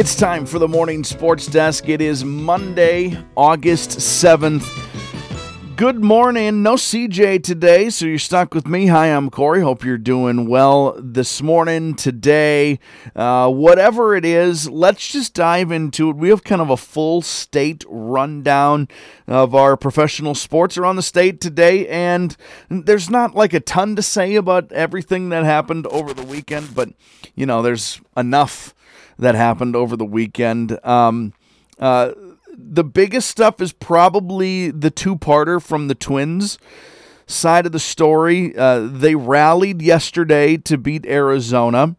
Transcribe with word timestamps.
It's 0.00 0.14
time 0.14 0.46
for 0.46 0.58
the 0.58 0.66
morning 0.66 1.04
sports 1.04 1.46
desk. 1.46 1.90
It 1.90 2.00
is 2.00 2.24
Monday, 2.24 3.22
August 3.36 3.98
7th. 3.98 4.66
Good 5.76 6.02
morning. 6.02 6.62
No 6.62 6.76
CJ 6.76 7.42
today, 7.42 7.90
so 7.90 8.06
you're 8.06 8.18
stuck 8.18 8.54
with 8.54 8.66
me. 8.66 8.86
Hi, 8.86 9.08
I'm 9.08 9.28
Corey. 9.28 9.60
Hope 9.60 9.84
you're 9.84 9.98
doing 9.98 10.48
well 10.48 10.98
this 10.98 11.42
morning, 11.42 11.94
today. 11.96 12.78
Uh, 13.14 13.50
whatever 13.50 14.16
it 14.16 14.24
is, 14.24 14.70
let's 14.70 15.06
just 15.06 15.34
dive 15.34 15.70
into 15.70 16.08
it. 16.08 16.16
We 16.16 16.30
have 16.30 16.44
kind 16.44 16.62
of 16.62 16.70
a 16.70 16.78
full 16.78 17.20
state 17.20 17.84
rundown 17.86 18.88
of 19.26 19.54
our 19.54 19.76
professional 19.76 20.34
sports 20.34 20.78
around 20.78 20.96
the 20.96 21.02
state 21.02 21.42
today, 21.42 21.86
and 21.88 22.34
there's 22.70 23.10
not 23.10 23.34
like 23.34 23.52
a 23.52 23.60
ton 23.60 23.96
to 23.96 24.02
say 24.02 24.34
about 24.36 24.72
everything 24.72 25.28
that 25.28 25.44
happened 25.44 25.86
over 25.88 26.14
the 26.14 26.24
weekend, 26.24 26.74
but 26.74 26.88
you 27.34 27.44
know, 27.44 27.60
there's 27.60 28.00
enough 28.16 28.74
that 29.20 29.34
happened 29.34 29.76
over 29.76 29.96
the 29.96 30.04
weekend. 30.04 30.78
Um, 30.84 31.32
uh, 31.78 32.12
the 32.56 32.84
biggest 32.84 33.28
stuff 33.30 33.60
is 33.60 33.72
probably 33.72 34.70
the 34.70 34.90
two 34.90 35.16
parter 35.16 35.62
from 35.62 35.88
the 35.88 35.94
Twins 35.94 36.58
side 37.26 37.66
of 37.66 37.72
the 37.72 37.78
story. 37.78 38.56
Uh, 38.56 38.80
they 38.80 39.14
rallied 39.14 39.80
yesterday 39.80 40.56
to 40.56 40.76
beat 40.76 41.06
Arizona. 41.06 41.96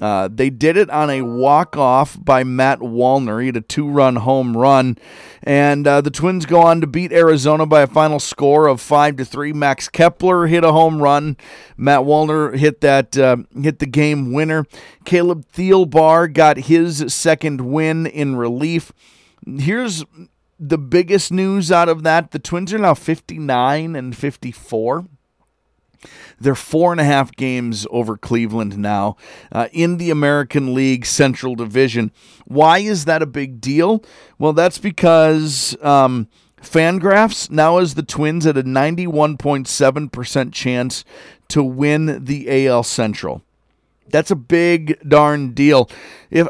Uh, 0.00 0.28
they 0.32 0.48
did 0.48 0.78
it 0.78 0.88
on 0.88 1.10
a 1.10 1.20
walk 1.20 1.76
off 1.76 2.16
by 2.18 2.42
Matt 2.42 2.78
Wallner. 2.78 3.40
He 3.40 3.46
had 3.46 3.56
a 3.56 3.60
two 3.60 3.88
run 3.88 4.16
home 4.16 4.56
run. 4.56 4.96
And 5.42 5.86
uh, 5.86 6.00
the 6.00 6.10
Twins 6.10 6.46
go 6.46 6.62
on 6.62 6.80
to 6.80 6.86
beat 6.86 7.12
Arizona 7.12 7.66
by 7.66 7.82
a 7.82 7.86
final 7.86 8.18
score 8.18 8.66
of 8.66 8.80
5 8.80 9.16
to 9.16 9.24
3. 9.26 9.52
Max 9.52 9.88
Kepler 9.88 10.46
hit 10.46 10.64
a 10.64 10.72
home 10.72 11.02
run. 11.02 11.36
Matt 11.76 12.00
Wallner 12.00 12.56
hit 12.56 12.80
that 12.80 13.16
uh, 13.18 13.36
hit 13.60 13.78
the 13.78 13.86
game 13.86 14.32
winner. 14.32 14.64
Caleb 15.04 15.44
Thielbar 15.52 16.32
got 16.32 16.56
his 16.56 17.12
second 17.12 17.60
win 17.60 18.06
in 18.06 18.36
relief. 18.36 18.92
Here's 19.46 20.04
the 20.58 20.78
biggest 20.78 21.32
news 21.32 21.72
out 21.72 21.88
of 21.88 22.02
that 22.02 22.30
the 22.30 22.38
Twins 22.38 22.72
are 22.72 22.78
now 22.78 22.94
59 22.94 23.96
and 23.96 24.16
54. 24.16 25.06
They're 26.40 26.54
four 26.54 26.92
and 26.92 27.00
a 27.00 27.04
half 27.04 27.32
games 27.32 27.86
over 27.90 28.16
Cleveland 28.16 28.78
now 28.78 29.16
uh, 29.52 29.68
in 29.72 29.98
the 29.98 30.10
American 30.10 30.74
League 30.74 31.04
Central 31.04 31.54
Division. 31.54 32.12
Why 32.46 32.78
is 32.78 33.04
that 33.04 33.22
a 33.22 33.26
big 33.26 33.60
deal? 33.60 34.02
Well, 34.38 34.52
that's 34.52 34.78
because 34.78 35.76
um, 35.82 36.28
Fangraphs 36.62 37.50
now 37.50 37.78
has 37.78 37.94
the 37.94 38.02
Twins 38.02 38.46
at 38.46 38.56
a 38.56 38.62
91.7% 38.62 40.52
chance 40.52 41.04
to 41.48 41.62
win 41.62 42.24
the 42.24 42.66
AL 42.66 42.84
Central. 42.84 43.42
That's 44.08 44.30
a 44.30 44.36
big 44.36 44.98
darn 45.08 45.52
deal. 45.52 45.88
If 46.30 46.48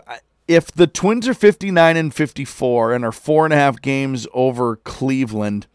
if 0.48 0.72
the 0.72 0.88
Twins 0.88 1.28
are 1.28 1.34
59 1.34 1.96
and 1.96 2.12
54 2.12 2.92
and 2.92 3.04
are 3.04 3.12
four 3.12 3.44
and 3.44 3.54
a 3.54 3.56
half 3.56 3.80
games 3.80 4.26
over 4.34 4.76
Cleveland, 4.76 5.68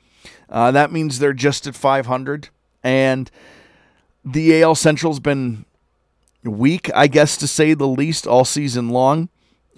uh, 0.50 0.72
that 0.72 0.92
means 0.92 1.20
they're 1.20 1.32
just 1.32 1.66
at 1.66 1.76
500. 1.76 2.50
And 2.84 3.32
the 4.26 4.62
AL 4.62 4.76
Central's 4.76 5.20
been 5.20 5.66
weak, 6.44 6.90
I 6.94 7.08
guess 7.08 7.38
to 7.38 7.48
say 7.48 7.74
the 7.74 7.88
least, 7.88 8.26
all 8.26 8.44
season 8.44 8.90
long. 8.90 9.30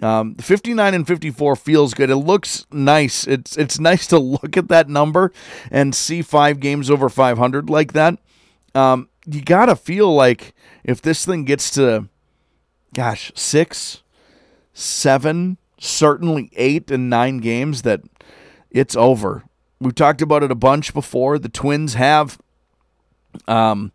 Um, 0.01 0.35
59 0.35 0.93
and 0.93 1.07
54 1.07 1.55
feels 1.55 1.93
good. 1.93 2.09
It 2.09 2.17
looks 2.17 2.65
nice. 2.71 3.25
It's 3.27 3.57
it's 3.57 3.79
nice 3.89 4.07
to 4.07 4.19
look 4.19 4.55
at 4.55 4.69
that 4.69 4.89
number 4.89 5.31
and 5.71 5.93
see 5.93 6.21
five 6.21 6.59
games 6.59 6.89
over 6.89 7.09
500 7.09 7.69
like 7.69 7.93
that. 7.93 8.19
Um, 8.75 9.09
you 9.25 9.41
gotta 9.41 9.75
feel 9.75 10.13
like 10.13 10.53
if 10.83 11.01
this 11.01 11.25
thing 11.25 11.45
gets 11.45 11.71
to, 11.71 12.07
gosh, 12.93 13.31
six, 13.35 14.03
seven, 14.73 15.57
certainly 15.79 16.51
eight 16.55 16.91
and 16.91 17.09
nine 17.09 17.39
games, 17.39 17.81
that 17.81 18.01
it's 18.69 18.95
over. 18.95 19.43
We've 19.79 19.95
talked 19.95 20.21
about 20.21 20.43
it 20.43 20.51
a 20.51 20.55
bunch 20.55 20.93
before. 20.93 21.39
The 21.39 21.49
Twins 21.49 21.95
have 21.95 22.39
um, 23.47 23.91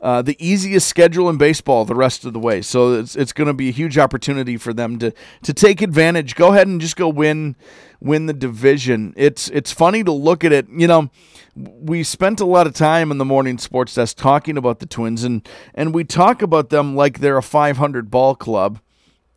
uh, 0.00 0.22
the 0.22 0.36
easiest 0.38 0.88
schedule 0.88 1.28
in 1.28 1.36
baseball 1.36 1.84
the 1.84 1.94
rest 1.94 2.24
of 2.24 2.32
the 2.32 2.38
way. 2.38 2.62
So 2.62 2.94
it's, 2.94 3.16
it's 3.16 3.32
going 3.32 3.48
to 3.48 3.54
be 3.54 3.68
a 3.68 3.72
huge 3.72 3.98
opportunity 3.98 4.56
for 4.56 4.72
them 4.72 4.98
to 4.98 5.12
to 5.42 5.52
take 5.52 5.82
advantage. 5.82 6.34
Go 6.34 6.52
ahead 6.52 6.66
and 6.66 6.80
just 6.80 6.96
go 6.96 7.08
win 7.08 7.56
win 8.00 8.26
the 8.26 8.32
division. 8.32 9.12
It's 9.16 9.48
it's 9.50 9.72
funny 9.72 10.04
to 10.04 10.12
look 10.12 10.44
at 10.44 10.52
it. 10.52 10.68
You 10.68 10.86
know, 10.86 11.10
we 11.56 12.02
spent 12.02 12.40
a 12.40 12.44
lot 12.44 12.66
of 12.66 12.74
time 12.74 13.10
in 13.10 13.18
the 13.18 13.24
morning 13.24 13.58
sports 13.58 13.94
desk 13.94 14.16
talking 14.16 14.56
about 14.56 14.78
the 14.78 14.86
Twins, 14.86 15.24
and 15.24 15.46
and 15.74 15.92
we 15.94 16.04
talk 16.04 16.42
about 16.42 16.70
them 16.70 16.94
like 16.94 17.18
they're 17.18 17.38
a 17.38 17.42
500 17.42 18.10
ball 18.10 18.34
club. 18.34 18.80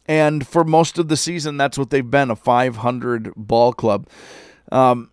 And 0.05 0.45
for 0.45 0.63
most 0.63 0.97
of 0.97 1.07
the 1.07 1.15
season, 1.15 1.57
that's 1.57 1.77
what 1.77 1.89
they've 1.89 2.09
been 2.09 2.31
a 2.31 2.35
500 2.35 3.31
ball 3.35 3.71
club. 3.71 4.09
Um, 4.71 5.11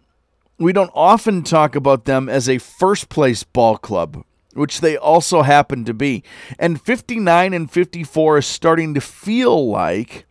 we 0.59 0.73
don't 0.73 0.91
often 0.93 1.45
talk 1.45 1.77
about 1.77 2.05
them 2.05 2.29
as 2.29 2.49
a 2.49 2.59
first 2.59 3.09
place 3.09 3.45
ball 3.45 3.77
club 3.77 4.25
which 4.59 4.81
they 4.81 4.97
also 4.97 5.43
happen 5.43 5.85
to 5.85 5.95
be. 5.95 6.23
And 6.59 6.81
59 6.81 7.55
and 7.55 7.71
54 7.71 8.39
is 8.39 8.47
starting 8.47 8.95
to 8.95 9.01
feel 9.01 9.69
like 9.69 10.27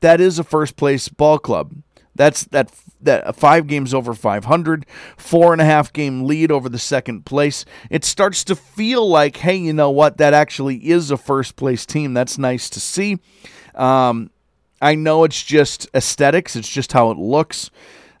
that 0.00 0.20
is 0.20 0.38
a 0.38 0.44
first 0.44 0.76
place 0.76 1.08
ball 1.08 1.38
club. 1.38 1.72
That's 2.14 2.44
that 2.44 2.70
that 3.00 3.36
five 3.36 3.66
games 3.66 3.94
over 3.94 4.12
500, 4.12 4.84
four 5.16 5.52
and 5.52 5.62
a 5.62 5.64
half 5.64 5.92
game 5.92 6.24
lead 6.26 6.52
over 6.52 6.68
the 6.68 6.78
second 6.78 7.24
place. 7.24 7.64
It 7.88 8.04
starts 8.04 8.44
to 8.44 8.56
feel 8.56 9.08
like, 9.08 9.38
hey, 9.38 9.56
you 9.56 9.72
know 9.72 9.90
what? 9.90 10.18
That 10.18 10.34
actually 10.34 10.76
is 10.90 11.10
a 11.10 11.16
first 11.16 11.56
place 11.56 11.86
team. 11.86 12.12
That's 12.12 12.36
nice 12.36 12.68
to 12.70 12.80
see. 12.80 13.18
Um, 13.74 14.30
I 14.82 14.96
know 14.96 15.24
it's 15.24 15.42
just 15.42 15.88
aesthetics. 15.94 16.56
It's 16.56 16.68
just 16.68 16.92
how 16.92 17.10
it 17.10 17.18
looks, 17.18 17.70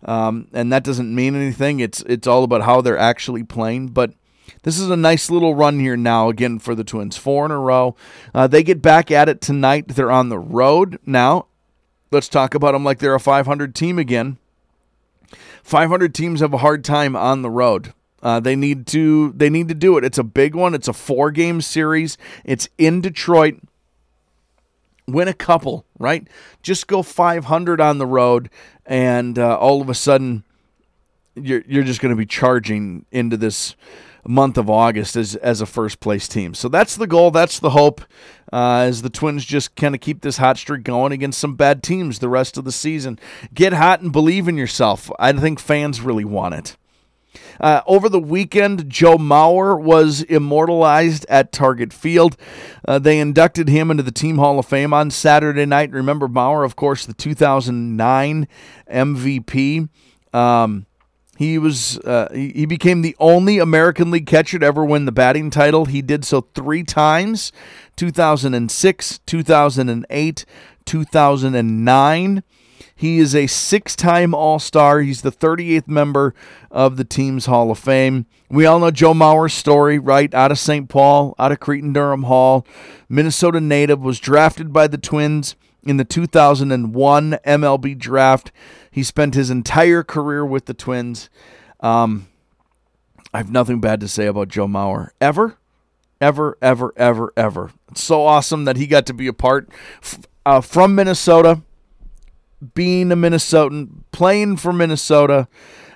um, 0.04 0.48
and 0.52 0.72
that 0.72 0.84
doesn't 0.84 1.14
mean 1.14 1.34
anything. 1.34 1.80
It's 1.80 2.02
it's 2.02 2.26
all 2.26 2.44
about 2.44 2.62
how 2.62 2.80
they're 2.80 2.98
actually 2.98 3.42
playing. 3.42 3.88
But 3.88 4.12
this 4.62 4.78
is 4.78 4.90
a 4.90 4.96
nice 4.96 5.30
little 5.30 5.54
run 5.54 5.78
here 5.80 5.96
now, 5.96 6.28
again, 6.28 6.58
for 6.58 6.74
the 6.74 6.84
Twins. 6.84 7.16
Four 7.16 7.44
in 7.46 7.50
a 7.50 7.58
row. 7.58 7.96
Uh, 8.34 8.46
they 8.46 8.62
get 8.62 8.82
back 8.82 9.10
at 9.10 9.28
it 9.28 9.40
tonight. 9.40 9.88
They're 9.88 10.10
on 10.10 10.28
the 10.28 10.38
road 10.38 10.98
now. 11.06 11.46
Let's 12.10 12.28
talk 12.28 12.54
about 12.54 12.72
them 12.72 12.84
like 12.84 12.98
they're 12.98 13.14
a 13.14 13.20
500 13.20 13.74
team 13.74 13.98
again. 13.98 14.38
500 15.62 16.14
teams 16.14 16.40
have 16.40 16.52
a 16.52 16.58
hard 16.58 16.84
time 16.84 17.14
on 17.14 17.42
the 17.42 17.50
road. 17.50 17.92
Uh, 18.22 18.40
they 18.40 18.56
need 18.56 18.86
to 18.88 19.32
they 19.32 19.48
need 19.48 19.68
to 19.68 19.74
do 19.74 19.96
it. 19.96 20.04
It's 20.04 20.18
a 20.18 20.24
big 20.24 20.54
one. 20.54 20.74
It's 20.74 20.88
a 20.88 20.92
four 20.92 21.30
game 21.30 21.60
series. 21.60 22.18
It's 22.44 22.68
in 22.76 23.00
Detroit. 23.00 23.60
Win 25.06 25.28
a 25.28 25.34
couple, 25.34 25.86
right? 25.98 26.28
Just 26.62 26.86
go 26.86 27.02
500 27.02 27.80
on 27.80 27.98
the 27.98 28.06
road, 28.06 28.50
and 28.84 29.38
uh, 29.38 29.56
all 29.56 29.80
of 29.80 29.88
a 29.88 29.94
sudden, 29.94 30.44
you're 31.34 31.62
you're 31.66 31.82
just 31.82 32.00
going 32.00 32.10
to 32.10 32.16
be 32.16 32.26
charging 32.26 33.06
into 33.10 33.36
this 33.36 33.74
month 34.26 34.58
of 34.58 34.68
August 34.68 35.16
as 35.16 35.36
as 35.36 35.60
a 35.60 35.66
first 35.66 36.00
place 36.00 36.28
team. 36.28 36.54
So 36.54 36.68
that's 36.68 36.96
the 36.96 37.06
goal. 37.06 37.30
That's 37.30 37.58
the 37.58 37.70
hope. 37.70 38.02
Uh, 38.52 38.84
as 38.88 39.02
the 39.02 39.10
Twins 39.10 39.44
just 39.44 39.76
kind 39.76 39.94
of 39.94 40.00
keep 40.00 40.22
this 40.22 40.38
hot 40.38 40.58
streak 40.58 40.82
going 40.82 41.12
against 41.12 41.38
some 41.38 41.54
bad 41.54 41.84
teams 41.84 42.18
the 42.18 42.28
rest 42.28 42.58
of 42.58 42.64
the 42.64 42.72
season. 42.72 43.18
Get 43.54 43.72
hot 43.72 44.00
and 44.00 44.10
believe 44.12 44.48
in 44.48 44.56
yourself. 44.56 45.10
I 45.20 45.32
think 45.32 45.60
fans 45.60 46.00
really 46.00 46.24
want 46.24 46.54
it. 46.54 46.76
Uh, 47.60 47.82
over 47.86 48.08
the 48.08 48.18
weekend, 48.18 48.88
Joe 48.88 49.18
Mauer 49.18 49.80
was 49.80 50.22
immortalized 50.22 51.26
at 51.28 51.52
Target 51.52 51.92
Field. 51.92 52.36
Uh, 52.86 52.98
they 52.98 53.20
inducted 53.20 53.68
him 53.68 53.90
into 53.90 54.02
the 54.02 54.10
Team 54.10 54.38
Hall 54.38 54.58
of 54.58 54.66
Fame 54.66 54.92
on 54.92 55.10
Saturday 55.10 55.66
night. 55.66 55.92
Remember 55.92 56.26
Mauer, 56.26 56.64
of 56.64 56.74
course, 56.74 57.06
the 57.06 57.14
2009 57.14 58.48
MVP. 58.90 59.88
Um, 60.32 60.86
he 61.40 61.56
was 61.56 61.96
uh, 62.00 62.28
he 62.34 62.66
became 62.66 63.00
the 63.00 63.16
only 63.18 63.58
American 63.60 64.10
League 64.10 64.26
catcher 64.26 64.58
to 64.58 64.66
ever 64.66 64.84
win 64.84 65.06
the 65.06 65.10
batting 65.10 65.48
title. 65.48 65.86
He 65.86 66.02
did 66.02 66.22
so 66.22 66.42
three 66.54 66.82
times: 66.84 67.50
2006, 67.96 69.20
2008, 69.24 70.44
2009. 70.84 72.42
He 72.94 73.18
is 73.18 73.34
a 73.34 73.46
six-time 73.46 74.34
All-Star. 74.34 75.00
He's 75.00 75.22
the 75.22 75.32
38th 75.32 75.88
member 75.88 76.34
of 76.70 76.98
the 76.98 77.04
team's 77.04 77.46
Hall 77.46 77.70
of 77.70 77.78
Fame. 77.78 78.26
We 78.50 78.66
all 78.66 78.78
know 78.78 78.90
Joe 78.90 79.14
Mauer's 79.14 79.54
story, 79.54 79.98
right? 79.98 80.34
Out 80.34 80.52
of 80.52 80.58
St. 80.58 80.90
Paul, 80.90 81.34
out 81.38 81.52
of 81.52 81.60
Cretin-Derham 81.60 82.24
Hall, 82.24 82.66
Minnesota 83.08 83.62
native, 83.62 84.02
was 84.02 84.20
drafted 84.20 84.74
by 84.74 84.88
the 84.88 84.98
Twins 84.98 85.56
in 85.84 85.96
the 85.96 86.04
2001 86.04 87.38
MLB 87.46 87.98
draft. 87.98 88.52
He 88.90 89.02
spent 89.02 89.34
his 89.34 89.50
entire 89.50 90.02
career 90.02 90.44
with 90.44 90.66
the 90.66 90.74
Twins. 90.74 91.30
Um, 91.80 92.28
I 93.32 93.38
have 93.38 93.50
nothing 93.50 93.80
bad 93.80 94.00
to 94.00 94.08
say 94.08 94.26
about 94.26 94.48
Joe 94.48 94.66
Mauer 94.66 95.10
ever, 95.20 95.58
ever, 96.20 96.58
ever, 96.60 96.92
ever, 96.96 97.32
ever. 97.36 97.70
It's 97.90 98.02
so 98.02 98.22
awesome 98.26 98.64
that 98.64 98.76
he 98.76 98.86
got 98.86 99.06
to 99.06 99.14
be 99.14 99.26
a 99.26 99.32
part 99.32 99.68
uh, 100.44 100.60
from 100.60 100.94
Minnesota, 100.94 101.62
being 102.74 103.12
a 103.12 103.16
Minnesotan, 103.16 104.02
playing 104.10 104.56
for 104.56 104.72
Minnesota, 104.72 105.48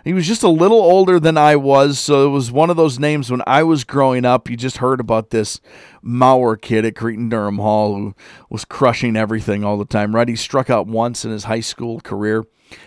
he 0.05 0.12
was 0.12 0.27
just 0.27 0.43
a 0.43 0.49
little 0.49 0.79
older 0.79 1.19
than 1.19 1.39
I 1.39 1.56
was, 1.56 1.99
so 1.99 2.27
it 2.27 2.31
was 2.31 2.53
one 2.53 2.69
of 2.69 2.77
those 2.77 2.99
names 2.99 3.31
when 3.31 3.43
I 3.47 3.62
was 3.62 3.85
growing 3.85 4.27
up. 4.27 4.51
You 4.51 4.56
just 4.56 4.77
heard 4.77 5.01
about 5.01 5.31
this 5.31 5.61
Mauer 6.05 6.61
kid 6.61 6.85
at 6.85 6.95
Cretin 6.95 7.31
Derham 7.31 7.56
Hall 7.56 7.97
who 7.97 8.15
was 8.51 8.67
crushing 8.67 9.17
everything 9.17 9.65
all 9.65 9.79
the 9.79 9.87
time, 9.87 10.15
right? 10.15 10.29
He 10.29 10.37
struck 10.37 10.69
out 10.69 10.87
once 10.87 11.25
in 11.25 11.31
his 11.31 11.45
high 11.45 11.61
school 11.61 12.01
career. 12.01 12.45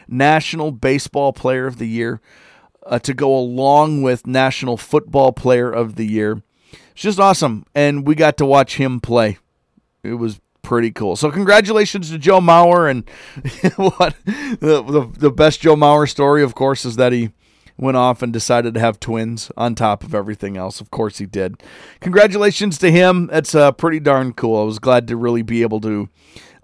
National 0.08 0.72
Baseball 0.72 1.34
Player 1.34 1.66
of 1.66 1.80
the 1.80 1.88
Year 1.88 2.22
uh, 2.86 3.00
to 3.00 3.14
go 3.14 3.36
along 3.36 4.04
with 4.04 4.28
National 4.28 4.78
Football 4.78 5.34
Player 5.34 5.72
of 5.72 5.96
the 5.96 6.06
Year. 6.06 6.44
It's 6.92 7.02
just 7.02 7.20
awesome. 7.20 7.66
And 7.74 8.06
we 8.06 8.14
got 8.14 8.38
to 8.38 8.46
watch 8.46 8.78
him 8.78 9.00
play. 9.00 9.40
It 10.04 10.14
was 10.14 10.40
pretty 10.68 10.92
cool. 10.92 11.16
So 11.16 11.32
congratulations 11.32 12.12
to 12.12 12.18
Joe 12.18 12.42
Mauer 12.42 12.92
and 12.92 13.10
what 13.78 14.18
the, 14.26 14.84
the, 14.84 15.10
the 15.18 15.32
best 15.32 15.62
Joe 15.62 15.78
Mauer 15.78 16.10
story 16.10 16.44
of 16.44 16.56
course 16.56 16.84
is 16.84 16.98
that 16.98 17.14
he 17.14 17.32
went 17.78 17.96
off 17.96 18.22
and 18.22 18.34
decided 18.34 18.74
to 18.74 18.80
have 18.82 19.00
twins 19.00 19.50
on 19.56 19.76
top 19.76 20.04
of 20.04 20.14
everything 20.14 20.58
else. 20.58 20.82
Of 20.82 20.92
course 20.92 21.20
he 21.20 21.26
did. 21.26 21.64
Congratulations 22.02 22.78
to 22.80 22.92
him. 22.92 23.28
That's 23.28 23.56
uh, 23.56 23.72
pretty 23.72 24.02
darn 24.02 24.34
cool. 24.34 24.60
I 24.62 24.66
was 24.66 24.78
glad 24.78 25.08
to 25.08 25.16
really 25.16 25.42
be 25.42 25.62
able 25.62 25.80
to 25.80 26.10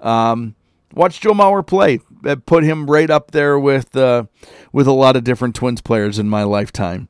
um, 0.01 0.55
watch 0.93 1.21
Joe 1.21 1.31
Mauer 1.31 1.65
play. 1.65 1.99
Put 2.45 2.65
him 2.65 2.91
right 2.91 3.09
up 3.09 3.31
there 3.31 3.57
with 3.57 3.95
uh, 3.95 4.25
with 4.73 4.85
a 4.85 4.91
lot 4.91 5.15
of 5.15 5.23
different 5.23 5.55
Twins 5.55 5.81
players 5.81 6.19
in 6.19 6.27
my 6.27 6.43
lifetime. 6.43 7.07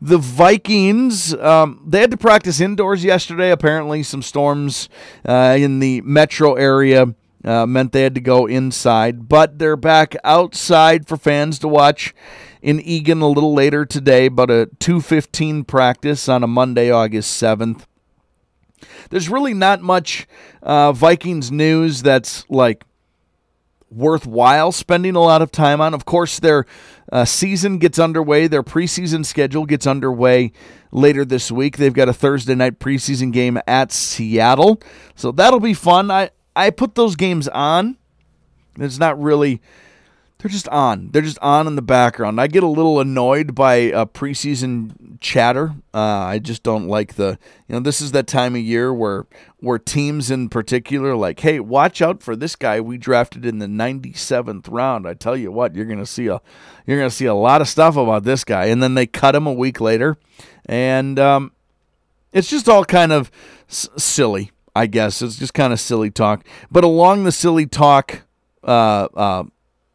The 0.00 0.18
Vikings, 0.18 1.34
um, 1.34 1.82
they 1.86 2.00
had 2.00 2.10
to 2.10 2.16
practice 2.16 2.60
indoors 2.60 3.04
yesterday. 3.04 3.50
Apparently, 3.50 4.02
some 4.02 4.22
storms 4.22 4.88
uh, 5.24 5.56
in 5.58 5.78
the 5.78 6.00
metro 6.02 6.54
area 6.54 7.14
uh, 7.44 7.64
meant 7.66 7.92
they 7.92 8.02
had 8.02 8.14
to 8.14 8.20
go 8.20 8.46
inside, 8.46 9.28
but 9.28 9.58
they're 9.58 9.76
back 9.76 10.16
outside 10.24 11.06
for 11.06 11.16
fans 11.16 11.58
to 11.60 11.68
watch 11.68 12.14
in 12.60 12.80
Eagan 12.80 13.22
a 13.22 13.28
little 13.28 13.54
later 13.54 13.86
today, 13.86 14.28
but 14.28 14.50
a 14.50 14.68
2:15 14.80 15.64
practice 15.66 16.28
on 16.28 16.42
a 16.42 16.48
Monday, 16.48 16.90
August 16.90 17.40
7th. 17.40 17.86
There's 19.10 19.28
really 19.28 19.54
not 19.54 19.80
much 19.80 20.26
uh, 20.62 20.92
Vikings 20.92 21.50
news 21.52 22.02
that's 22.02 22.44
like 22.50 22.84
worthwhile 23.90 24.72
spending 24.72 25.14
a 25.14 25.20
lot 25.20 25.42
of 25.42 25.52
time 25.52 25.80
on. 25.80 25.94
Of 25.94 26.04
course, 26.04 26.38
their 26.38 26.66
uh, 27.12 27.24
season 27.24 27.78
gets 27.78 27.98
underway, 27.98 28.46
their 28.46 28.62
preseason 28.62 29.24
schedule 29.24 29.66
gets 29.66 29.86
underway 29.86 30.52
later 30.92 31.24
this 31.24 31.50
week. 31.50 31.76
They've 31.76 31.92
got 31.92 32.08
a 32.08 32.12
Thursday 32.12 32.54
night 32.54 32.78
preseason 32.78 33.32
game 33.32 33.58
at 33.66 33.92
Seattle, 33.92 34.80
so 35.14 35.32
that'll 35.32 35.60
be 35.60 35.74
fun. 35.74 36.10
I, 36.10 36.30
I 36.54 36.70
put 36.70 36.94
those 36.94 37.16
games 37.16 37.48
on. 37.48 37.96
It's 38.78 38.98
not 38.98 39.20
really 39.20 39.60
they're 40.38 40.50
just 40.50 40.68
on. 40.68 41.10
They're 41.12 41.22
just 41.22 41.38
on 41.40 41.66
in 41.66 41.76
the 41.76 41.82
background. 41.82 42.38
I 42.40 42.46
get 42.46 42.62
a 42.62 42.68
little 42.68 43.00
annoyed 43.00 43.54
by 43.54 43.90
uh, 43.90 44.04
preseason 44.04 45.18
chatter. 45.20 45.74
Uh, 45.94 45.98
I 45.98 46.38
just 46.38 46.62
don't 46.62 46.88
like 46.88 47.14
the. 47.14 47.38
You 47.68 47.74
know, 47.74 47.80
this 47.80 48.02
is 48.02 48.12
that 48.12 48.26
time 48.26 48.54
of 48.54 48.60
year 48.60 48.92
where 48.92 49.26
where 49.60 49.78
teams 49.78 50.30
in 50.30 50.50
particular 50.50 51.16
like, 51.16 51.40
hey, 51.40 51.58
watch 51.58 52.02
out 52.02 52.22
for 52.22 52.36
this 52.36 52.54
guy 52.54 52.80
we 52.82 52.98
drafted 52.98 53.46
in 53.46 53.58
the 53.60 53.66
97th 53.66 54.66
round. 54.70 55.08
I 55.08 55.14
tell 55.14 55.36
you 55.36 55.50
what, 55.50 55.74
you're 55.74 55.86
gonna 55.86 56.04
see 56.06 56.26
a 56.26 56.40
you're 56.86 56.98
gonna 56.98 57.10
see 57.10 57.24
a 57.26 57.34
lot 57.34 57.62
of 57.62 57.68
stuff 57.68 57.96
about 57.96 58.24
this 58.24 58.44
guy, 58.44 58.66
and 58.66 58.82
then 58.82 58.94
they 58.94 59.06
cut 59.06 59.34
him 59.34 59.46
a 59.46 59.52
week 59.52 59.80
later, 59.80 60.18
and 60.66 61.18
um, 61.18 61.52
it's 62.32 62.50
just 62.50 62.68
all 62.68 62.84
kind 62.84 63.10
of 63.12 63.30
s- 63.70 63.88
silly. 63.96 64.50
I 64.74 64.86
guess 64.86 65.22
it's 65.22 65.36
just 65.36 65.54
kind 65.54 65.72
of 65.72 65.80
silly 65.80 66.10
talk. 66.10 66.44
But 66.70 66.84
along 66.84 67.24
the 67.24 67.32
silly 67.32 67.64
talk. 67.66 68.22
Uh, 68.62 69.06
uh, 69.14 69.44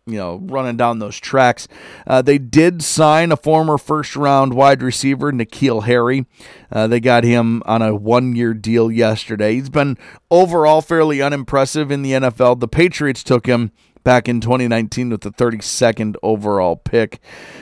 you 0.08 0.18
know, 0.18 0.40
running 0.44 0.78
down 0.78 1.00
those 1.00 1.20
tracks. 1.20 1.68
Uh, 2.08 2.22
they 2.22 2.38
did 2.38 2.82
sign 2.82 3.32
a 3.32 3.38
former 3.38 3.78
first 3.78 4.16
round 4.16 4.54
wide 4.54 4.82
receiver, 4.82 5.32
N'Keal 5.32 5.84
Harry. 5.84 6.26
Uh, 6.72 6.88
they 6.88 7.00
got 7.00 7.24
him 7.24 7.62
on 7.66 7.82
a 7.82 7.94
one 7.94 8.36
year 8.36 8.54
deal 8.54 8.92
yesterday. 8.92 9.54
He's 9.56 9.70
been 9.70 9.98
overall 10.32 10.82
fairly 10.82 11.22
unimpressive 11.22 11.92
in 11.92 12.02
the 12.02 12.14
NFL. 12.14 12.60
The 12.60 12.68
Patriots 12.68 13.24
took 13.24 13.46
him 13.46 13.72
back 14.04 14.28
in 14.28 14.42
2019 14.42 15.12
with 15.12 15.22
the 15.22 15.32
32nd 15.32 16.16
overall 16.24 16.76
pick. 16.76 17.20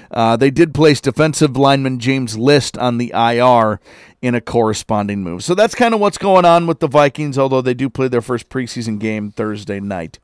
Uh, 0.09 0.37
they 0.37 0.49
did 0.49 0.73
place 0.73 1.01
defensive 1.01 1.57
lineman 1.57 1.99
James 1.99 2.37
List 2.37 2.77
on 2.77 2.97
the 2.97 3.11
IR 3.13 3.81
in 4.21 4.35
a 4.35 4.41
corresponding 4.41 5.23
move. 5.23 5.43
So 5.43 5.55
that's 5.55 5.75
kind 5.75 5.93
of 5.93 5.99
what's 5.99 6.17
going 6.17 6.45
on 6.45 6.67
with 6.67 6.79
the 6.79 6.87
Vikings, 6.87 7.37
although 7.37 7.61
they 7.61 7.73
do 7.73 7.89
play 7.89 8.07
their 8.07 8.21
first 8.21 8.47
preseason 8.49 8.97
game 8.97 9.31
Thursday 9.31 9.81
night. 9.81 10.19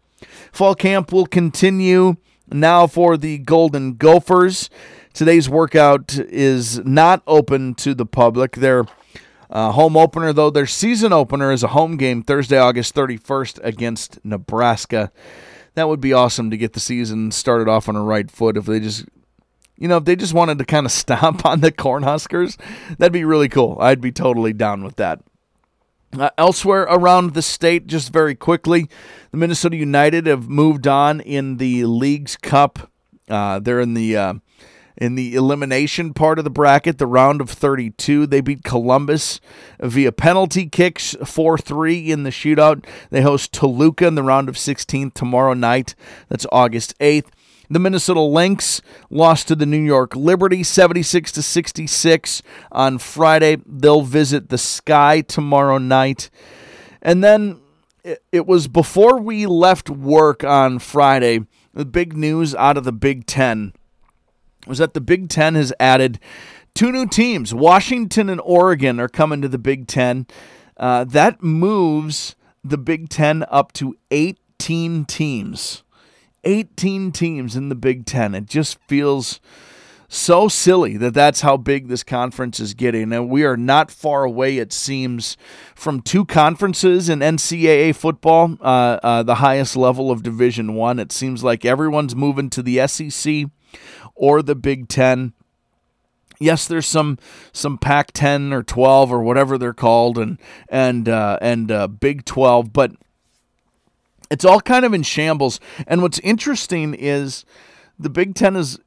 Fall 0.52 0.76
camp 0.76 1.12
will 1.12 1.26
continue 1.26 2.16
now 2.52 2.88
for 2.88 3.18
the 3.18 3.38
Golden 3.40 3.96
Gophers. 3.96 4.70
Today's 5.14 5.50
workout 5.50 6.18
is 6.18 6.80
not 6.86 7.24
open 7.26 7.74
to 7.76 7.94
the 7.94 8.06
public. 8.06 8.58
Their 8.58 8.86
uh, 9.50 9.72
home 9.72 9.96
opener, 9.96 10.34
though, 10.34 10.50
their 10.50 10.66
season 10.66 11.14
opener 11.14 11.52
is 11.52 11.64
a 11.64 11.70
home 11.70 11.98
game 11.98 12.22
Thursday, 12.22 12.58
August 12.58 12.94
31st 12.96 13.64
against 13.64 14.20
Nebraska. 14.26 15.12
That 15.76 15.88
would 15.88 16.02
be 16.02 16.14
awesome 16.14 16.50
to 16.52 16.58
get 16.58 16.74
the 16.74 16.80
season 16.80 17.32
started 17.32 17.68
off 17.68 17.88
on 17.90 17.96
a 17.96 18.04
right 18.04 18.30
foot 18.30 18.58
if 18.58 18.66
they 18.66 18.80
just 18.80 19.06
you 19.78 19.90
know, 19.90 19.98
if 19.98 20.06
they 20.06 20.16
just 20.16 20.34
wanted 20.34 20.58
to 20.58 20.66
kind 20.66 20.86
of 20.86 20.92
stomp 20.94 21.46
on 21.46 21.62
the 21.62 21.72
Cornhuskers, 21.72 22.58
that'd 22.98 23.12
be 23.12 23.26
really 23.26 23.50
cool. 23.50 23.78
I'd 23.80 24.02
be 24.02 24.12
totally 24.12 24.54
down 24.54 24.84
with 24.84 24.96
that. 24.98 25.22
Uh, 26.18 26.30
elsewhere 26.38 26.84
around 26.84 27.34
the 27.34 27.42
state, 27.42 27.88
just 27.88 28.14
very 28.14 28.36
quickly, 28.36 28.88
the 29.32 29.38
Minnesota 29.38 29.76
United 29.76 30.28
have 30.28 30.48
moved 30.48 30.88
on 30.88 31.20
in 31.20 31.58
the 31.58 31.86
Leagues 31.86 32.38
Cup. 32.38 32.92
Uh, 33.30 33.60
they're 33.60 33.80
in 33.80 33.96
the 33.96 34.16
uh, 34.16 34.34
in 34.98 35.16
the 35.16 35.36
elimination 35.36 36.14
part 36.14 36.38
of 36.38 36.46
the 36.46 36.50
bracket, 36.50 36.98
the 36.98 37.08
round 37.08 37.42
of 37.42 37.50
32. 37.50 38.28
They 38.28 38.42
beat 38.42 38.64
Columbus 38.64 39.42
via 39.80 40.12
penalty 40.12 40.68
kicks 40.68 41.16
4 41.26 41.58
3 41.58 42.12
in 42.12 42.24
the 42.24 42.30
shootout. 42.30 42.86
They 43.10 43.22
host 43.22 43.52
Toluca 43.52 44.08
in 44.08 44.16
the 44.16 44.24
round 44.24 44.48
of 44.48 44.58
16 44.58 45.12
tomorrow 45.12 45.54
night. 45.54 45.96
That's 46.30 46.46
August 46.52 46.98
8th. 47.00 47.28
The 47.70 47.80
Minnesota 47.80 48.22
Lynx 48.22 48.82
lost 49.10 49.48
to 49.48 49.56
the 49.56 49.66
New 49.66 49.82
York 49.82 50.16
Liberty 50.16 50.64
76 50.64 51.32
to 51.34 51.42
66 51.42 52.42
on 52.72 52.98
Friday. 52.98 53.58
They'll 53.66 54.02
visit 54.02 54.50
the 54.50 54.58
Sky 54.58 55.22
tomorrow 55.22 55.78
night. 55.78 56.30
And 57.02 57.24
then 57.24 57.62
it 58.32 58.46
was 58.46 58.68
before 58.68 59.20
we 59.20 59.46
left 59.46 59.90
work 59.90 60.44
on 60.44 60.80
Friday, 60.80 61.46
the 61.74 61.86
big 61.86 62.16
news 62.16 62.54
out 62.56 62.78
of 62.78 62.84
the 62.84 62.92
Big 62.92 63.26
10 63.26 63.74
was 64.68 64.78
that 64.78 64.94
the 64.94 65.02
Big 65.02 65.30
10 65.30 65.56
has 65.56 65.74
added 65.80 66.20
two 66.74 66.92
new 66.92 67.08
teams. 67.08 67.54
Washington 67.54 68.30
and 68.30 68.42
Oregon 68.44 69.00
are 69.00 69.08
coming 69.08 69.42
to 69.42 69.48
the 69.48 69.58
Big 69.58 69.88
10. 69.88 70.28
Uh, 70.78 71.04
that 71.04 71.42
moves 71.42 72.36
the 72.64 72.78
Big 72.78 73.10
10 73.10 73.46
up 73.50 73.72
to 73.74 73.96
18 74.12 75.06
teams. 75.06 75.84
18 76.46 77.12
teams 77.12 77.56
in 77.56 77.70
the 77.70 77.76
Big 77.76 78.06
Ten. 78.06 78.34
It 78.36 78.46
just 78.46 78.78
feels 78.88 79.40
so 80.08 80.48
silly 80.48 80.98
that 80.98 81.14
that's 81.14 81.42
how 81.42 81.58
big 81.58 81.88
this 81.88 82.04
conference 82.04 82.60
is 82.60 82.74
getting. 82.74 83.12
And 83.12 83.30
we 83.30 83.44
are 83.44 83.58
not 83.58 83.92
far 83.92 84.24
away, 84.24 84.58
it 84.58 84.72
seems, 84.72 85.36
from 85.76 86.02
two 86.02 86.26
conferences 86.26 87.10
in 87.10 87.20
NCAA 87.20 87.96
football, 87.96 88.58
uh, 88.62 89.00
uh, 89.04 89.24
the 89.24 89.36
highest 89.36 89.76
level 89.76 90.12
of 90.12 90.24
Division 90.24 90.76
One. 90.76 91.00
It 91.00 91.12
seems 91.12 91.44
like 91.44 91.66
everyone's 91.66 92.16
moving 92.16 92.50
to 92.52 92.62
the 92.62 92.88
SEC 92.88 93.46
or 94.14 94.42
the 94.42 94.56
Big 94.56 94.88
Ten. 94.88 95.34
Yes, 96.40 96.68
there's 96.68 96.86
some 96.86 97.18
some 97.54 97.78
Pac-10 97.78 98.52
or 98.52 98.62
12 98.62 99.12
or 99.12 99.24
whatever 99.24 99.58
they're 99.58 99.74
called, 99.74 100.18
and 100.18 100.38
and 100.68 101.08
uh, 101.08 101.40
and 101.42 101.72
uh, 101.72 101.88
Big 101.88 102.26
12, 102.26 102.74
but 102.74 102.92
it's 104.30 104.46
all 104.46 104.62
kind 104.62 104.86
of 104.86 104.94
in 104.94 105.04
shambles. 105.04 105.60
And 105.88 106.02
what's 106.02 106.20
interesting 106.20 106.94
is 106.94 107.46
the 107.98 108.10
Big 108.10 108.36
Ten 108.36 108.56
is 108.56 108.80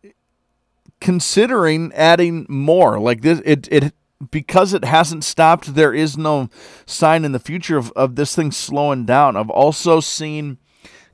considering 1.01 1.93
adding 1.95 2.47
more. 2.49 2.99
Like 2.99 3.23
this, 3.23 3.41
it 3.45 3.69
it 3.71 3.95
because 4.31 4.75
it 4.75 4.85
hasn't 4.85 5.25
stopped. 5.25 5.75
There 5.75 5.95
is 5.95 6.19
no 6.19 6.51
sign 6.87 7.25
in 7.25 7.33
the 7.33 7.39
future 7.39 7.77
of, 7.77 7.93
of 7.93 8.17
this 8.17 8.35
thing 8.35 8.51
slowing 8.51 9.05
down. 9.05 9.37
I've 9.37 9.51
also 9.51 10.01
seen 10.01 10.59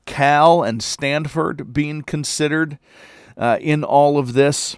Cal 0.07 0.63
and 0.63 0.83
Stanford 0.83 1.73
being 1.73 2.03
considered 2.03 2.79
uh, 3.37 3.59
in 3.61 3.85
all 3.85 4.19
of 4.19 4.33
this. 4.33 4.77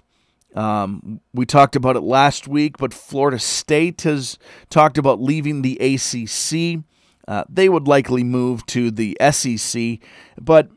Um, 0.55 1.21
we 1.33 1.45
talked 1.45 1.75
about 1.75 1.95
it 1.95 2.01
last 2.01 2.47
week, 2.47 2.77
but 2.77 2.93
Florida 2.93 3.37
State 3.37 4.01
has 4.01 4.39
talked 4.69 4.97
about 4.97 5.21
leaving 5.21 5.61
the 5.61 5.77
ACC. 5.77 6.83
Uh, 7.27 7.43
they 7.49 7.67
would 7.67 7.87
likely 7.87 8.23
move 8.23 8.65
to 8.67 8.89
the 8.89 9.17
SEC, 9.31 9.99
but 10.39 10.69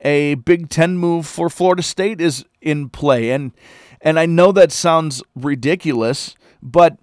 a 0.00 0.34
Big 0.34 0.68
Ten 0.68 0.98
move 0.98 1.26
for 1.26 1.50
Florida 1.50 1.82
State 1.82 2.20
is 2.20 2.44
in 2.60 2.88
play, 2.88 3.30
and 3.30 3.52
and 4.00 4.18
I 4.18 4.26
know 4.26 4.52
that 4.52 4.70
sounds 4.70 5.22
ridiculous, 5.34 6.36
but 6.62 6.98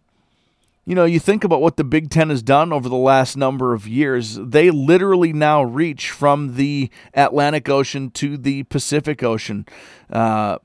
you 0.85 0.95
know, 0.95 1.05
you 1.05 1.19
think 1.19 1.43
about 1.43 1.61
what 1.61 1.77
the 1.77 1.83
Big 1.83 2.09
Ten 2.09 2.29
has 2.29 2.43
done 2.43 2.73
over 2.73 2.89
the 2.89 2.95
last 2.95 3.37
number 3.37 3.73
of 3.73 3.87
years. 3.87 4.35
They 4.35 4.69
literally 4.69 5.31
now 5.31 5.63
reach 5.63 6.11
from 6.11 6.55
the 6.55 6.89
Atlantic 7.13 7.69
Ocean 7.69 8.09
to 8.11 8.37
the 8.37 8.63
Pacific 8.63 9.23
Ocean. 9.23 9.65
Uh, 10.09 10.57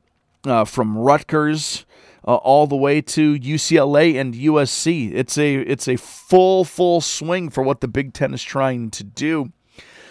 uh, 0.45 0.65
from 0.65 0.97
Rutgers 0.97 1.85
uh, 2.29 2.35
all 2.35 2.67
the 2.67 2.77
way 2.77 3.01
to 3.01 3.39
UCLA 3.39 4.21
and 4.21 4.35
USC. 4.35 5.15
It's 5.15 5.39
a 5.39 5.57
it's 5.57 5.89
a 5.89 5.97
full 5.97 6.63
full 6.65 7.01
swing 7.01 7.49
for 7.49 7.63
what 7.63 7.81
the 7.81 7.89
Big 7.89 8.13
Ten 8.13 8.35
is 8.35 8.43
trying 8.43 8.91
to 8.91 9.03
do. 9.03 9.51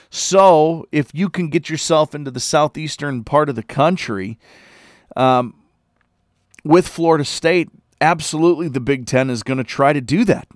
So 0.09 0.88
if 0.91 1.12
you 1.13 1.29
can 1.29 1.50
get 1.50 1.69
yourself 1.69 2.15
into 2.15 2.31
the 2.31 2.39
southeastern 2.39 3.24
part 3.24 3.50
of 3.50 3.55
the 3.55 3.62
country, 3.62 4.39
um, 5.15 5.53
with 6.63 6.88
Florida 6.88 7.24
State, 7.24 7.69
absolutely 8.01 8.67
the 8.67 8.79
Big 8.79 9.05
Ten 9.05 9.29
is 9.29 9.43
going 9.43 9.59
to 9.59 9.63
try 9.63 9.93
to 9.93 10.01
do 10.01 10.25
that. 10.25 10.47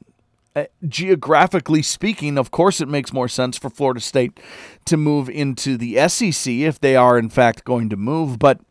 Uh, 0.55 0.65
geographically 0.87 1.83
speaking, 1.83 2.39
of 2.39 2.49
course, 2.49 2.81
it 2.81 2.87
makes 2.87 3.13
more 3.13 3.27
sense 3.27 3.57
for 3.57 3.69
Florida 3.69 3.99
State 4.01 4.39
to 4.85 4.97
move 4.97 5.29
into 5.29 5.77
the 5.77 6.07
SEC 6.09 6.51
if 6.51 6.79
they 6.79 6.95
are, 6.95 7.19
in 7.19 7.29
fact, 7.29 7.63
going 7.63 7.87
to 7.87 7.95
move. 7.95 8.39
But 8.39 8.61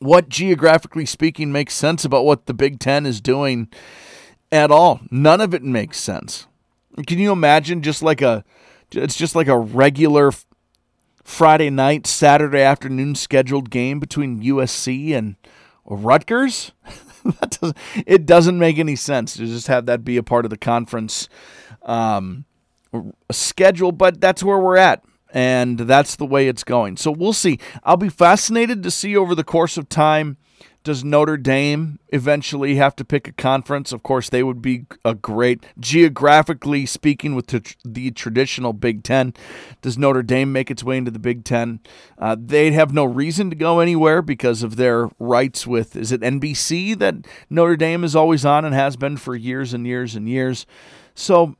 what 0.00 0.28
geographically 0.28 1.06
speaking 1.06 1.52
makes 1.52 1.74
sense 1.74 2.04
about 2.04 2.24
what 2.24 2.46
the 2.46 2.54
Big 2.54 2.80
Ten 2.80 3.06
is 3.06 3.20
doing 3.20 3.68
at 4.50 4.70
all. 4.70 5.00
None 5.10 5.40
of 5.40 5.54
it 5.54 5.62
makes 5.62 5.98
sense. 5.98 6.46
Can 7.06 7.18
you 7.18 7.30
imagine 7.30 7.82
just 7.82 8.02
like 8.02 8.20
a 8.20 8.44
it's 8.92 9.14
just 9.14 9.36
like 9.36 9.46
a 9.46 9.58
regular 9.58 10.32
Friday 11.22 11.70
night, 11.70 12.06
Saturday 12.06 12.62
afternoon 12.62 13.14
scheduled 13.14 13.70
game 13.70 14.00
between 14.00 14.42
USC 14.42 15.14
and 15.14 15.36
Rutgers? 15.84 16.72
doesn't, 17.60 17.76
it 18.06 18.26
doesn't 18.26 18.58
make 18.58 18.78
any 18.78 18.96
sense 18.96 19.34
to 19.34 19.46
just 19.46 19.68
have 19.68 19.86
that 19.86 20.04
be 20.04 20.16
a 20.16 20.22
part 20.22 20.44
of 20.44 20.50
the 20.50 20.56
conference 20.56 21.28
um, 21.82 22.46
schedule, 23.30 23.92
but 23.92 24.20
that's 24.20 24.42
where 24.42 24.58
we're 24.58 24.76
at 24.76 25.04
and 25.32 25.78
that's 25.80 26.16
the 26.16 26.26
way 26.26 26.48
it's 26.48 26.64
going. 26.64 26.96
So 26.96 27.10
we'll 27.10 27.32
see. 27.32 27.58
I'll 27.84 27.96
be 27.96 28.08
fascinated 28.08 28.82
to 28.82 28.90
see 28.90 29.16
over 29.16 29.34
the 29.34 29.44
course 29.44 29.76
of 29.76 29.88
time. 29.88 30.36
Does 30.82 31.04
Notre 31.04 31.36
Dame 31.36 31.98
eventually 32.08 32.76
have 32.76 32.96
to 32.96 33.04
pick 33.04 33.28
a 33.28 33.32
conference? 33.32 33.92
Of 33.92 34.02
course, 34.02 34.30
they 34.30 34.42
would 34.42 34.62
be 34.62 34.86
a 35.04 35.14
great, 35.14 35.66
geographically 35.78 36.86
speaking, 36.86 37.34
with 37.34 37.48
the, 37.48 38.10
traditional 38.12 38.72
Big 38.72 39.02
Ten. 39.02 39.34
Does 39.82 39.98
Notre 39.98 40.22
Dame 40.22 40.52
make 40.52 40.70
its 40.70 40.82
way 40.82 40.96
into 40.96 41.10
the 41.10 41.18
Big 41.18 41.44
Ten? 41.44 41.80
Uh, 42.16 42.34
they'd 42.38 42.72
have 42.72 42.94
no 42.94 43.04
reason 43.04 43.50
to 43.50 43.56
go 43.56 43.80
anywhere 43.80 44.22
because 44.22 44.62
of 44.62 44.76
their 44.76 45.10
rights 45.18 45.66
with, 45.66 45.96
is 45.96 46.12
it 46.12 46.22
NBC 46.22 46.98
that 46.98 47.26
Notre 47.50 47.76
Dame 47.76 48.02
is 48.02 48.16
always 48.16 48.46
on 48.46 48.64
and 48.64 48.74
has 48.74 48.96
been 48.96 49.18
for 49.18 49.36
years 49.36 49.74
and 49.74 49.86
years 49.86 50.16
and 50.16 50.26
years? 50.30 50.64
So 51.14 51.56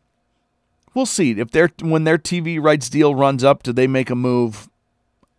we'll 0.94 1.06
see 1.06 1.32
if 1.32 1.50
their 1.50 1.70
when 1.80 2.04
their 2.04 2.18
TV 2.18 2.60
rights 2.62 2.88
deal 2.88 3.14
runs 3.14 3.44
up, 3.44 3.62
do 3.62 3.72
they 3.72 3.86
make 3.86 4.10
a 4.10 4.14
move? 4.14 4.68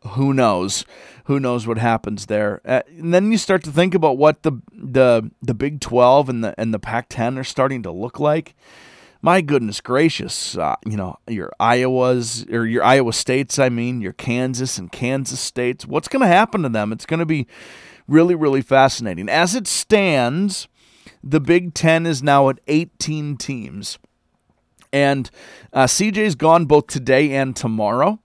Who 0.09 0.33
knows? 0.33 0.85
Who 1.25 1.39
knows 1.39 1.67
what 1.67 1.77
happens 1.77 2.25
there? 2.25 2.61
Uh, 2.65 2.81
and 2.97 3.13
then 3.13 3.31
you 3.31 3.37
start 3.37 3.63
to 3.63 3.71
think 3.71 3.93
about 3.93 4.17
what 4.17 4.43
the 4.43 4.53
the 4.73 5.29
the 5.41 5.53
Big 5.53 5.79
Twelve 5.79 6.29
and 6.29 6.43
the 6.43 6.59
and 6.59 6.73
the 6.73 6.79
Pac 6.79 7.09
ten 7.09 7.37
are 7.37 7.43
starting 7.43 7.83
to 7.83 7.91
look 7.91 8.19
like. 8.19 8.55
My 9.23 9.41
goodness 9.41 9.81
gracious, 9.81 10.57
uh, 10.57 10.75
you 10.83 10.97
know 10.97 11.17
your 11.27 11.51
Iowas 11.59 12.51
or 12.51 12.65
your 12.65 12.83
Iowa 12.83 13.13
states. 13.13 13.59
I 13.59 13.69
mean 13.69 14.01
your 14.01 14.13
Kansas 14.13 14.79
and 14.79 14.91
Kansas 14.91 15.39
states. 15.39 15.85
What's 15.85 16.07
going 16.07 16.21
to 16.21 16.27
happen 16.27 16.63
to 16.63 16.69
them? 16.69 16.91
It's 16.91 17.05
going 17.05 17.19
to 17.19 17.25
be 17.25 17.45
really 18.07 18.33
really 18.33 18.63
fascinating. 18.63 19.29
As 19.29 19.53
it 19.53 19.67
stands, 19.67 20.67
the 21.23 21.39
Big 21.39 21.75
Ten 21.75 22.07
is 22.07 22.23
now 22.23 22.49
at 22.49 22.59
18 22.67 23.37
teams. 23.37 23.99
And 24.93 25.29
uh, 25.73 25.85
CJ's 25.85 26.35
gone 26.35 26.65
both 26.65 26.87
today 26.87 27.31
and 27.33 27.55
tomorrow. 27.55 28.19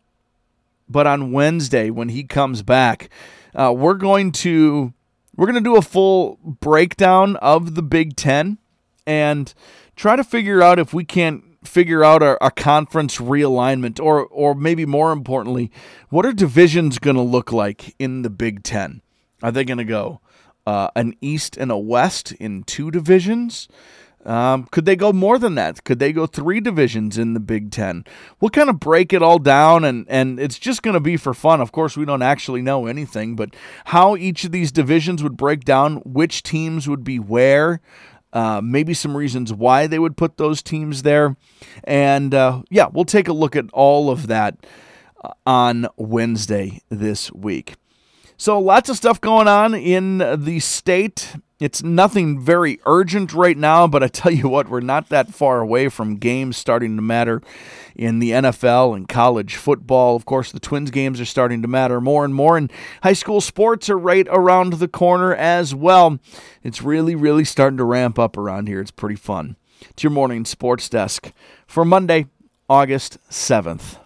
But 0.88 1.06
on 1.06 1.32
Wednesday, 1.32 1.90
when 1.90 2.10
he 2.10 2.24
comes 2.24 2.62
back, 2.62 3.10
uh, 3.54 3.72
we're 3.76 3.94
going 3.94 4.32
to 4.32 4.92
we're 5.36 5.46
going 5.46 5.54
to 5.54 5.60
do 5.60 5.76
a 5.76 5.82
full 5.82 6.38
breakdown 6.42 7.36
of 7.36 7.74
the 7.74 7.82
Big 7.82 8.16
Ten 8.16 8.58
and 9.06 9.52
try 9.96 10.16
to 10.16 10.24
figure 10.24 10.62
out 10.62 10.78
if 10.78 10.94
we 10.94 11.04
can't 11.04 11.42
figure 11.66 12.04
out 12.04 12.22
a, 12.22 12.42
a 12.44 12.50
conference 12.50 13.18
realignment, 13.18 14.00
or 14.00 14.26
or 14.26 14.54
maybe 14.54 14.86
more 14.86 15.12
importantly, 15.12 15.70
what 16.08 16.24
are 16.24 16.32
divisions 16.32 16.98
going 16.98 17.16
to 17.16 17.22
look 17.22 17.52
like 17.52 17.94
in 17.98 18.22
the 18.22 18.30
Big 18.30 18.62
Ten? 18.62 19.02
Are 19.42 19.52
they 19.52 19.64
going 19.64 19.78
to 19.78 19.84
go 19.84 20.20
uh, 20.66 20.88
an 20.96 21.14
East 21.20 21.56
and 21.56 21.70
a 21.70 21.78
West 21.78 22.32
in 22.32 22.62
two 22.62 22.90
divisions? 22.90 23.68
Um, 24.26 24.66
could 24.72 24.86
they 24.86 24.96
go 24.96 25.12
more 25.12 25.38
than 25.38 25.54
that? 25.54 25.84
Could 25.84 26.00
they 26.00 26.12
go 26.12 26.26
three 26.26 26.58
divisions 26.58 27.16
in 27.16 27.34
the 27.34 27.40
Big 27.40 27.70
Ten? 27.70 28.04
We'll 28.40 28.50
kind 28.50 28.68
of 28.68 28.80
break 28.80 29.12
it 29.12 29.22
all 29.22 29.38
down, 29.38 29.84
and, 29.84 30.04
and 30.08 30.40
it's 30.40 30.58
just 30.58 30.82
going 30.82 30.94
to 30.94 31.00
be 31.00 31.16
for 31.16 31.32
fun. 31.32 31.60
Of 31.60 31.70
course, 31.70 31.96
we 31.96 32.04
don't 32.04 32.22
actually 32.22 32.60
know 32.60 32.86
anything, 32.86 33.36
but 33.36 33.54
how 33.86 34.16
each 34.16 34.42
of 34.42 34.50
these 34.50 34.72
divisions 34.72 35.22
would 35.22 35.36
break 35.36 35.64
down, 35.64 35.98
which 36.04 36.42
teams 36.42 36.88
would 36.88 37.04
be 37.04 37.20
where, 37.20 37.80
uh, 38.32 38.60
maybe 38.60 38.94
some 38.94 39.16
reasons 39.16 39.52
why 39.52 39.86
they 39.86 39.98
would 39.98 40.16
put 40.16 40.38
those 40.38 40.60
teams 40.60 41.02
there. 41.02 41.36
And 41.84 42.34
uh, 42.34 42.62
yeah, 42.68 42.88
we'll 42.92 43.04
take 43.04 43.28
a 43.28 43.32
look 43.32 43.54
at 43.54 43.70
all 43.72 44.10
of 44.10 44.26
that 44.26 44.66
uh, 45.22 45.30
on 45.46 45.86
Wednesday 45.96 46.80
this 46.88 47.30
week. 47.32 47.76
So, 48.36 48.58
lots 48.58 48.90
of 48.90 48.96
stuff 48.96 49.20
going 49.20 49.48
on 49.48 49.74
in 49.74 50.18
the 50.18 50.58
state 50.60 51.36
it's 51.58 51.82
nothing 51.82 52.38
very 52.38 52.80
urgent 52.84 53.32
right 53.32 53.56
now, 53.56 53.86
but 53.86 54.02
I 54.02 54.08
tell 54.08 54.32
you 54.32 54.48
what, 54.48 54.68
we're 54.68 54.80
not 54.80 55.08
that 55.08 55.32
far 55.32 55.60
away 55.60 55.88
from 55.88 56.16
games 56.16 56.56
starting 56.56 56.96
to 56.96 57.02
matter 57.02 57.40
in 57.94 58.18
the 58.18 58.30
NFL 58.30 58.94
and 58.94 59.08
college 59.08 59.56
football. 59.56 60.16
Of 60.16 60.26
course, 60.26 60.52
the 60.52 60.60
Twins 60.60 60.90
games 60.90 61.20
are 61.20 61.24
starting 61.24 61.62
to 61.62 61.68
matter 61.68 62.00
more 62.00 62.24
and 62.24 62.34
more, 62.34 62.58
and 62.58 62.70
high 63.02 63.14
school 63.14 63.40
sports 63.40 63.88
are 63.88 63.98
right 63.98 64.26
around 64.30 64.74
the 64.74 64.88
corner 64.88 65.34
as 65.34 65.74
well. 65.74 66.18
It's 66.62 66.82
really, 66.82 67.14
really 67.14 67.44
starting 67.44 67.78
to 67.78 67.84
ramp 67.84 68.18
up 68.18 68.36
around 68.36 68.68
here. 68.68 68.80
It's 68.80 68.90
pretty 68.90 69.16
fun. 69.16 69.56
It's 69.90 70.02
your 70.02 70.12
morning 70.12 70.44
sports 70.44 70.88
desk 70.88 71.32
for 71.66 71.84
Monday, 71.84 72.26
August 72.68 73.18
7th. 73.30 74.05